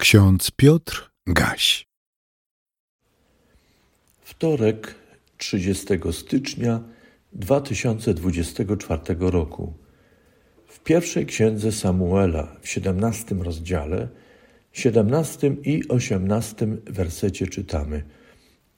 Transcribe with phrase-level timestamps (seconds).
[0.00, 1.86] Ksiądz Piotr Gaś.
[4.20, 4.94] Wtorek
[5.36, 6.80] 30 stycznia
[7.32, 9.74] 2024 roku.
[10.66, 14.08] W pierwszej księdze Samuela w 17 rozdziale,
[14.72, 18.02] 17 i 18 wersecie czytamy: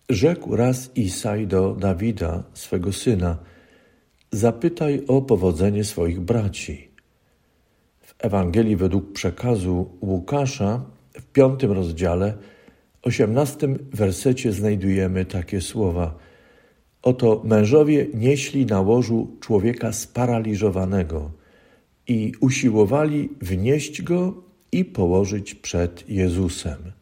[0.09, 3.39] Rzekł raz Isaj do Dawida, swego syna:
[4.31, 6.91] Zapytaj o powodzenie swoich braci.
[8.01, 10.93] W Ewangelii według przekazu Łukasza
[11.33, 12.35] piątym rozdziale,
[13.03, 16.19] osiemnastym wersecie znajdujemy takie słowa.
[17.03, 21.31] Oto mężowie nieśli na łożu człowieka sparaliżowanego
[22.09, 24.35] i usiłowali wnieść go
[24.73, 26.93] i położyć przed Jezusem.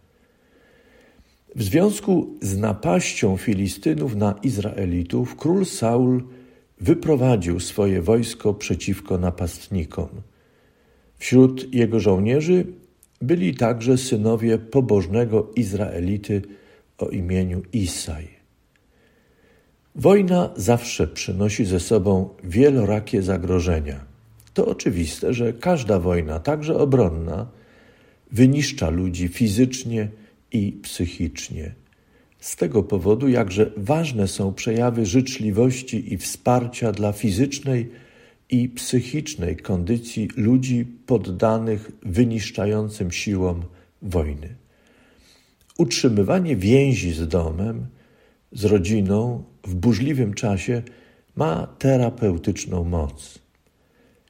[1.54, 6.24] W związku z napaścią Filistynów na Izraelitów, król Saul
[6.80, 10.08] wyprowadził swoje wojsko przeciwko napastnikom.
[11.18, 12.66] Wśród jego żołnierzy
[13.20, 16.42] byli także synowie pobożnego Izraelity
[16.98, 18.28] o imieniu Isaj.
[19.94, 24.04] Wojna zawsze przynosi ze sobą wielorakie zagrożenia.
[24.54, 27.46] To oczywiste, że każda wojna, także obronna,
[28.32, 30.08] wyniszcza ludzi fizycznie
[30.52, 31.74] i psychicznie.
[32.40, 37.90] Z tego powodu jakże ważne są przejawy życzliwości i wsparcia dla fizycznej
[38.50, 43.62] i psychicznej kondycji ludzi poddanych wyniszczającym siłom
[44.02, 44.54] wojny.
[45.78, 47.86] Utrzymywanie więzi z domem,
[48.52, 50.82] z rodziną w burzliwym czasie
[51.36, 53.38] ma terapeutyczną moc.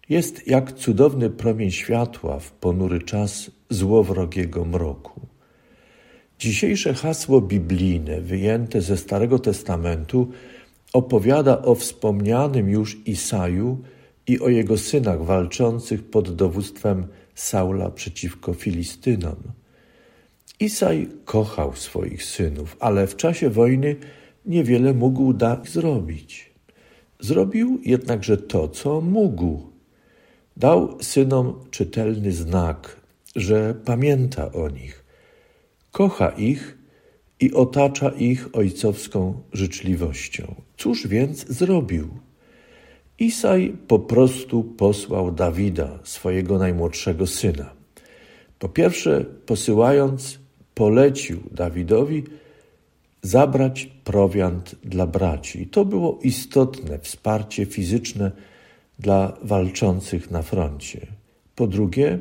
[0.09, 5.21] Jest jak cudowny promień światła w ponury czas złowrogiego mroku.
[6.39, 10.29] Dzisiejsze hasło biblijne, wyjęte ze Starego Testamentu,
[10.93, 13.79] opowiada o wspomnianym już Isaju,
[14.31, 19.37] i o jego synach walczących pod dowództwem Saula przeciwko Filistynom.
[20.61, 23.97] Isaj kochał swoich synów, ale w czasie wojny
[24.47, 26.51] niewiele mógł dać zrobić.
[27.21, 29.71] Zrobił jednakże to, co mógł.
[30.57, 33.01] Dał synom czytelny znak,
[33.37, 35.05] że pamięta o nich,
[35.93, 36.79] kocha ich
[37.41, 40.55] i otacza ich ojcowską życzliwością.
[40.77, 42.09] Cóż więc zrobił?
[43.21, 47.71] Isaj po prostu posłał Dawida, swojego najmłodszego syna.
[48.59, 50.39] Po pierwsze, posyłając,
[50.75, 52.25] polecił Dawidowi
[53.23, 55.63] zabrać prowiant dla braci.
[55.63, 58.33] I to było istotne wsparcie fizyczne
[58.99, 61.07] dla walczących na froncie.
[61.55, 62.19] Po drugie,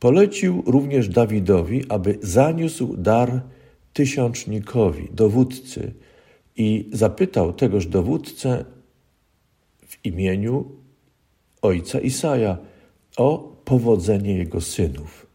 [0.00, 3.40] polecił również Dawidowi, aby zaniósł dar
[3.92, 5.92] tysiącznikowi, dowódcy,
[6.56, 8.64] i zapytał tegoż dowódcę
[9.94, 10.64] w imieniu
[11.62, 12.58] ojca Isaja
[13.16, 15.26] o powodzenie jego synów.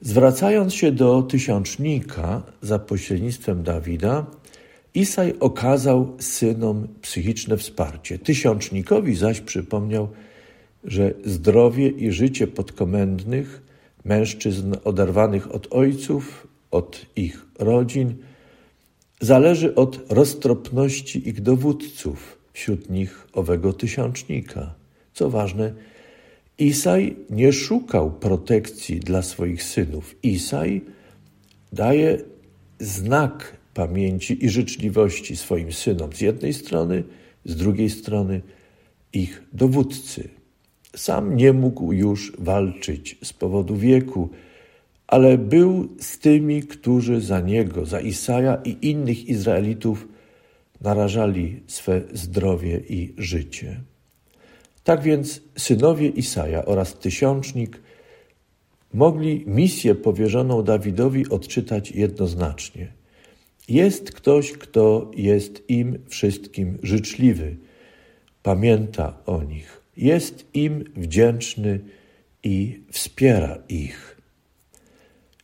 [0.00, 4.26] Zwracając się do tysiącznika za pośrednictwem Dawida,
[4.94, 8.18] Isaj okazał synom psychiczne wsparcie.
[8.18, 10.08] Tysiącznikowi zaś przypomniał,
[10.84, 13.62] że zdrowie i życie podkomendnych,
[14.04, 18.14] mężczyzn oderwanych od ojców, od ich rodzin,
[19.20, 24.74] zależy od roztropności ich dowódców, wśród nich owego tysiącznika.
[25.14, 25.74] Co ważne,
[26.58, 30.14] Isaj nie szukał protekcji dla swoich synów.
[30.22, 30.82] Isaj
[31.72, 32.18] daje
[32.78, 37.04] znak pamięci i życzliwości swoim synom z jednej strony,
[37.44, 38.40] z drugiej strony
[39.12, 40.28] ich dowódcy.
[40.96, 44.28] Sam nie mógł już walczyć z powodu wieku,
[45.06, 50.08] ale był z tymi, którzy za niego, za Isaja i innych Izraelitów
[50.84, 53.80] narażali swe zdrowie i życie.
[54.84, 57.80] Tak więc synowie Isaja oraz tysiącznik
[58.94, 62.92] mogli misję powierzoną Dawidowi odczytać jednoznacznie.
[63.68, 67.56] Jest ktoś, kto jest im wszystkim życzliwy,
[68.42, 71.80] pamięta o nich, jest im wdzięczny
[72.42, 74.20] i wspiera ich.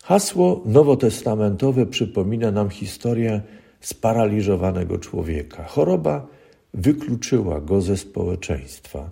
[0.02, 3.40] Hasło nowotestamentowe przypomina nam historię
[3.80, 5.64] sparaliżowanego człowieka.
[5.64, 6.26] Choroba
[6.74, 9.10] wykluczyła go ze społeczeństwa.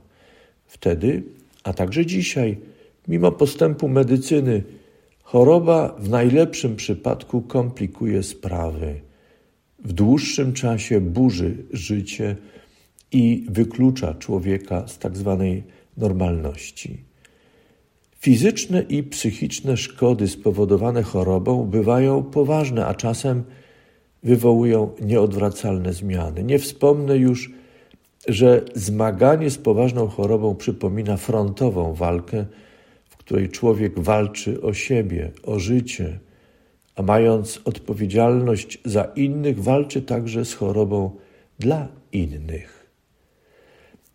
[0.67, 1.23] Wtedy,
[1.65, 2.56] a także dzisiaj,
[3.09, 4.62] mimo postępu medycyny,
[5.23, 9.00] choroba w najlepszym przypadku komplikuje sprawy,
[9.85, 12.37] w dłuższym czasie burzy życie
[13.12, 15.62] i wyklucza człowieka z tak zwanej
[15.97, 17.09] normalności.
[18.21, 23.44] Fizyczne i psychiczne szkody spowodowane chorobą bywają poważne, a czasem
[24.23, 26.44] wywołują nieodwracalne zmiany.
[26.44, 27.50] Nie wspomnę już,
[28.29, 32.47] że zmaganie z poważną chorobą przypomina frontową walkę,
[33.09, 36.19] w której człowiek walczy o siebie, o życie,
[36.97, 41.17] a mając odpowiedzialność za innych, walczy także z chorobą
[41.59, 42.87] dla innych.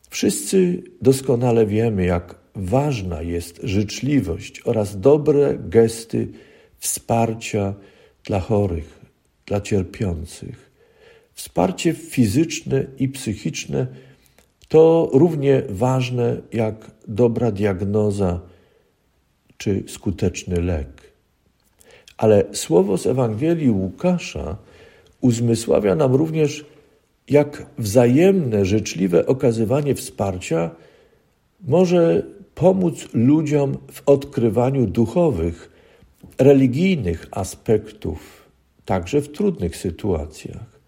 [0.10, 6.28] Wszyscy doskonale wiemy, jak ważna jest życzliwość oraz dobre gesty
[6.78, 7.74] wsparcia
[8.24, 9.03] dla chorych,
[9.46, 10.72] dla cierpiących.
[11.34, 13.88] Wsparcie fizyczne i psychiczne
[14.68, 18.40] to równie ważne jak dobra diagnoza
[19.58, 20.88] czy skuteczny lek.
[22.18, 24.58] Ale słowo z Ewangelii Łukasza
[25.22, 26.66] uzmysławia nam również,
[27.30, 30.72] jak wzajemne, życzliwe okazywanie wsparcia
[31.68, 32.24] może
[32.56, 35.72] pomóc ludziom w odkrywaniu duchowych,
[36.38, 38.43] religijnych aspektów,
[38.86, 40.80] także w trudnych sytuacjach.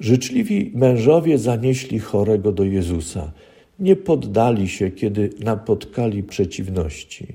[0.00, 3.32] Życzliwi mężowie zanieśli chorego do Jezusa,
[3.78, 7.26] nie poddali się, kiedy napotkali przeciwności.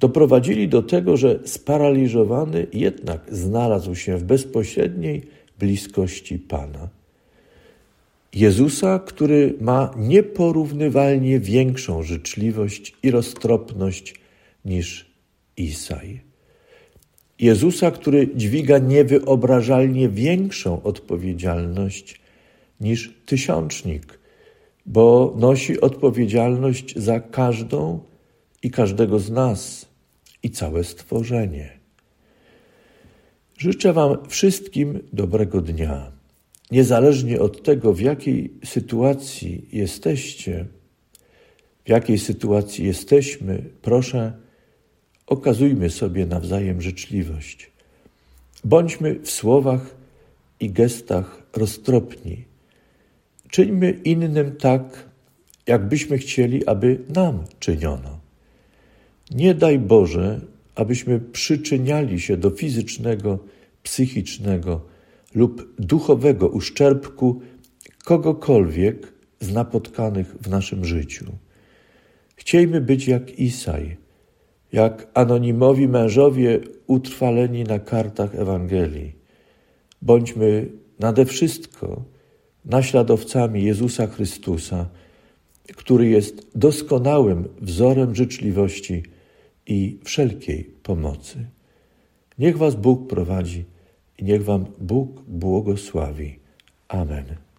[0.00, 5.22] Doprowadzili do tego, że sparaliżowany jednak znalazł się w bezpośredniej
[5.58, 6.88] bliskości Pana.
[8.34, 14.14] Jezusa, który ma nieporównywalnie większą życzliwość i roztropność
[14.64, 15.10] niż
[15.56, 16.31] Isaj.
[17.42, 22.20] Jezusa, który dźwiga niewyobrażalnie większą odpowiedzialność
[22.80, 24.18] niż tysiącznik,
[24.86, 28.00] bo nosi odpowiedzialność za każdą
[28.62, 29.88] i każdego z nas
[30.42, 31.70] i całe stworzenie.
[33.58, 36.12] Życzę Wam wszystkim dobrego dnia.
[36.70, 40.66] Niezależnie od tego, w jakiej sytuacji jesteście,
[41.84, 44.32] w jakiej sytuacji jesteśmy, proszę,
[45.32, 47.70] okazujmy sobie nawzajem życzliwość.
[48.64, 49.94] Bądźmy w słowach
[50.60, 52.44] i gestach roztropni.
[53.50, 55.08] Czyńmy innym tak,
[55.66, 58.20] jakbyśmy chcieli, aby nam czyniono.
[59.30, 60.40] Nie daj Boże,
[60.74, 63.38] abyśmy przyczyniali się do fizycznego,
[63.82, 64.80] psychicznego
[65.34, 67.40] lub duchowego uszczerbku
[68.04, 71.26] kogokolwiek z napotkanych w naszym życiu.
[72.36, 74.01] Chciejmy być jak Isaj,
[74.72, 79.12] jak anonimowi mężowie utrwaleni na kartach Ewangelii.
[80.02, 82.04] Bądźmy nade wszystko
[82.64, 84.88] naśladowcami Jezusa Chrystusa,
[85.76, 89.02] który jest doskonałym wzorem życzliwości
[89.66, 91.46] i wszelkiej pomocy.
[92.38, 93.64] Niech Was Bóg prowadzi
[94.18, 96.38] i niech Wam Bóg błogosławi.
[96.88, 97.51] Amen.